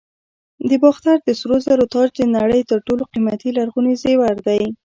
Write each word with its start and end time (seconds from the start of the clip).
د 0.69 0.71
باختر 0.83 1.15
د 1.23 1.29
سرو 1.39 1.57
زرو 1.65 1.85
تاج 1.93 2.09
د 2.17 2.21
نړۍ 2.37 2.61
تر 2.69 2.79
ټولو 2.87 3.03
قیمتي 3.11 3.49
لرغوني 3.57 3.93
زیور 4.03 4.35
دی 4.47 4.63